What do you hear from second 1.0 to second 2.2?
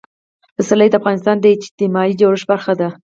افغانستان د اجتماعي